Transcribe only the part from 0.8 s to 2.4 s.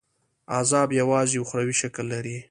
یوازي اُخروي شکل لري.